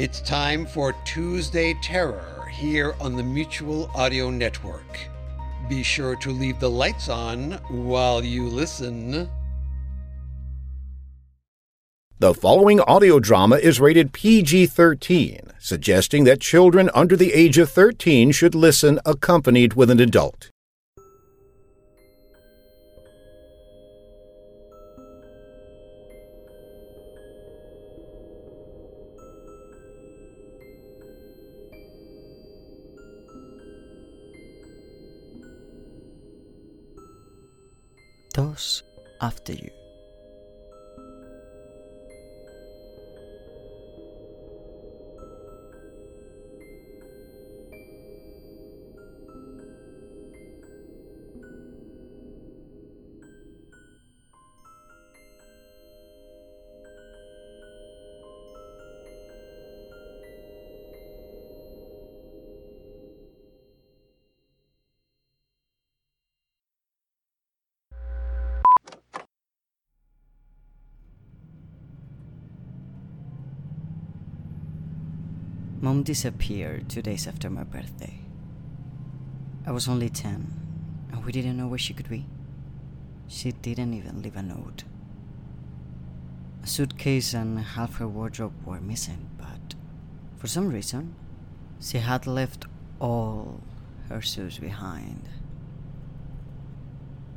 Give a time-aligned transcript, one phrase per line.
[0.00, 4.98] It's time for Tuesday Terror here on the Mutual Audio Network.
[5.68, 9.28] Be sure to leave the lights on while you listen.
[12.18, 17.68] The following audio drama is rated PG 13, suggesting that children under the age of
[17.68, 20.48] 13 should listen accompanied with an adult.
[39.20, 39.79] After you.
[75.82, 78.20] Mom disappeared two days after my birthday.
[79.66, 80.46] I was only 10,
[81.10, 82.26] and we didn't know where she could be.
[83.28, 84.84] She didn't even leave a note.
[86.62, 89.74] A suitcase and half her wardrobe were missing, but
[90.36, 91.14] for some reason,
[91.80, 92.66] she had left
[92.98, 93.62] all
[94.10, 95.30] her shoes behind.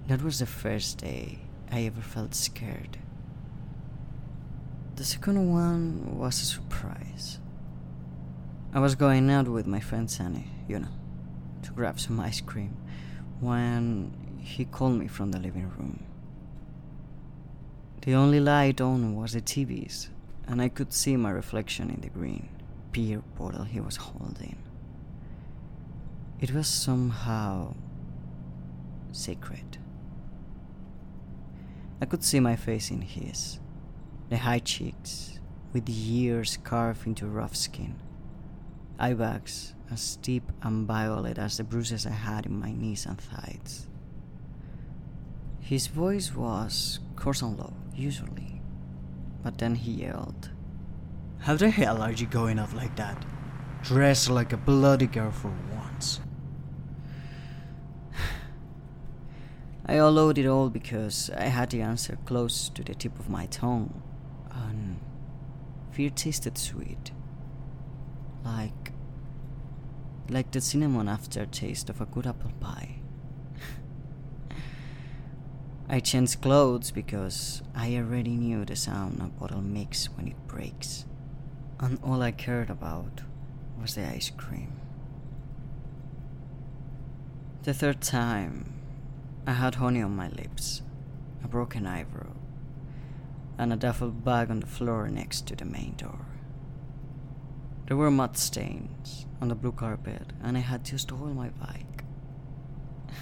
[0.07, 1.39] That was the first day
[1.71, 2.97] I ever felt scared.
[4.97, 7.39] The second one was a surprise.
[8.75, 10.87] I was going out with my friend Sunny, you know,
[11.61, 12.75] to grab some ice cream,
[13.39, 16.03] when he called me from the living room.
[18.01, 20.07] The only light on was the TVs,
[20.47, 22.49] and I could see my reflection in the green
[22.91, 24.57] beer bottle he was holding.
[26.41, 27.75] It was somehow
[29.11, 29.77] sacred.
[32.01, 33.59] I could see my face in his,
[34.29, 35.39] the high cheeks,
[35.73, 37.99] with the ears carved into rough skin
[38.97, 43.87] bags as deep and violet as the bruises I had in my knees and thighs.
[45.59, 48.61] His voice was coarse and low, usually,
[49.43, 50.49] but then he yelled,
[51.39, 53.25] How the hell are you going out like that?
[53.83, 56.19] Dressed like a bloody girl for once.
[59.85, 63.45] I allowed it all because I had the answer close to the tip of my
[63.47, 64.01] tongue,
[64.51, 64.99] and
[65.91, 67.11] fear tasted sweet
[68.43, 68.91] like
[70.29, 72.99] like the cinnamon aftertaste of a good apple pie.
[75.89, 81.05] I changed clothes because I already knew the sound a bottle makes when it breaks,
[81.79, 83.21] and all I cared about
[83.79, 84.73] was the ice cream.
[87.63, 88.73] The third time,
[89.45, 90.81] I had honey on my lips,
[91.43, 92.33] a broken eyebrow,
[93.57, 96.32] and a duffel bag on the floor next to the main door.
[97.87, 102.03] There were mud stains on the blue carpet, and I had just oiled my bike.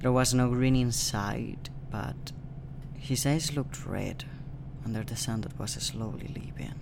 [0.00, 2.32] there was no green inside, but
[2.94, 4.24] his eyes looked red
[4.84, 6.80] under the sun that was slowly leaving.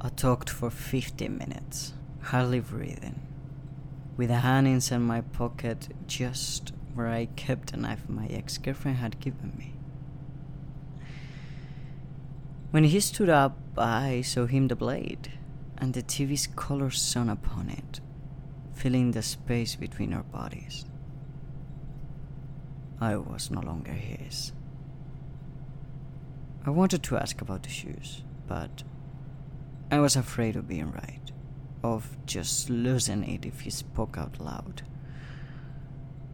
[0.00, 3.20] I talked for 15 minutes, hardly breathing,
[4.18, 8.98] with a hand inside my pocket just where I kept the knife my ex girlfriend
[8.98, 9.77] had given me.
[12.70, 15.32] When he stood up, I saw him the blade,
[15.78, 18.00] and the TV's color shone upon it,
[18.74, 20.84] filling the space between our bodies.
[23.00, 24.52] I was no longer his.
[26.66, 28.82] I wanted to ask about the shoes, but
[29.90, 31.32] I was afraid of being right,
[31.82, 34.82] of just losing it if he spoke out loud.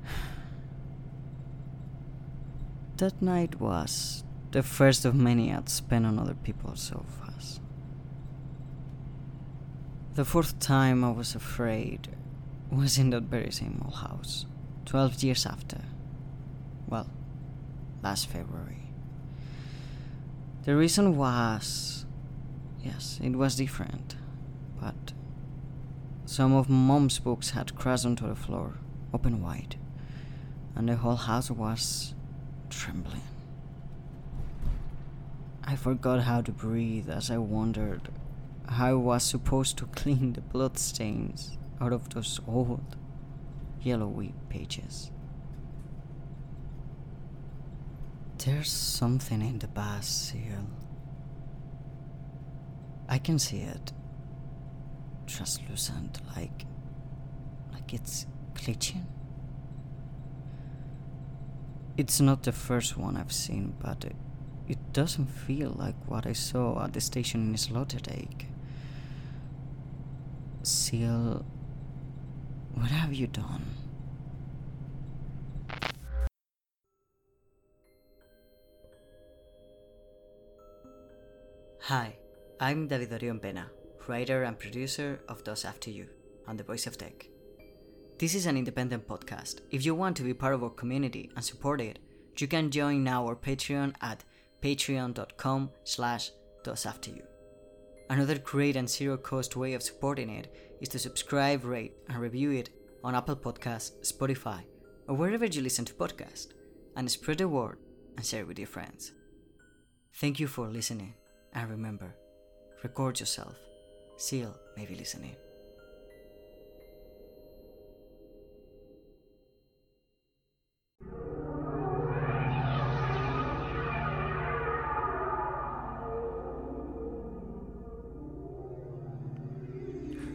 [2.97, 4.25] That night was
[4.55, 7.61] the first of many I'd spent on other people so fast.
[10.15, 12.06] The fourth time I was afraid
[12.71, 14.47] was in that very same old house,
[14.85, 15.81] 12 years after.
[16.87, 17.11] Well,
[18.01, 18.93] last February.
[20.62, 22.06] The reason was.
[22.81, 24.15] Yes, it was different.
[24.81, 25.15] But.
[26.27, 28.75] Some of mom's books had crashed onto the floor,
[29.12, 29.75] open wide,
[30.77, 32.15] and the whole house was
[32.71, 33.33] trembling.
[35.66, 38.11] I forgot how to breathe as I wondered
[38.69, 42.96] how I was supposed to clean the bloodstains out of those old,
[43.81, 45.11] yellowy pages.
[48.38, 50.66] There's something in the bass seal.
[53.08, 53.93] I can see it.
[55.26, 56.67] Translucent, like.
[57.72, 59.05] like it's glitching.
[61.96, 64.05] It's not the first one I've seen, but
[64.69, 68.46] it, doesn't feel like what I saw at the station in Sloterdijk.
[70.62, 71.44] Seal,
[72.75, 73.64] what have you done?
[81.82, 82.17] Hi,
[82.60, 83.70] I'm David Orión Pena,
[84.08, 86.08] writer and producer of Dos After You
[86.49, 87.28] and The Voice of Deck.
[88.19, 89.60] This is an independent podcast.
[89.70, 91.99] If you want to be part of our community and support it,
[92.38, 94.25] you can join our Patreon at
[94.64, 96.31] patreon.com slash
[97.06, 97.22] you.
[98.08, 102.50] Another great and zero cost way of supporting it is to subscribe, rate, and review
[102.52, 102.70] it
[103.02, 104.62] on Apple Podcasts, Spotify,
[105.06, 106.49] or wherever you listen to podcasts,
[106.96, 107.78] and spread the word
[108.16, 109.12] and share it with your friends.
[110.14, 111.14] Thank you for listening.
[111.52, 112.14] And remember,
[112.82, 113.56] record yourself.
[114.17, 115.37] Seal may be listening.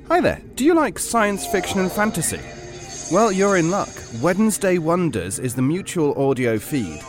[0.10, 2.40] Hi there, do you like science fiction and fantasy?
[3.14, 3.90] Well, you're in luck.
[4.24, 7.00] Wednesday Wonders is the mutual audio feed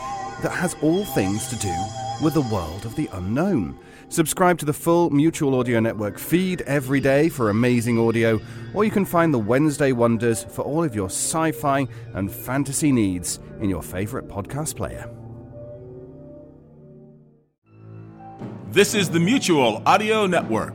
[0.42, 1.74] that has all things to do
[2.22, 3.78] with the world of the unknown.
[4.10, 8.38] Subscribe to the full Mutual Audio Network feed every day for amazing audio,
[8.74, 12.92] or you can find the Wednesday Wonders for all of your sci fi and fantasy
[12.92, 15.08] needs in your favorite podcast player.
[18.72, 20.74] This is the Mutual Audio Network,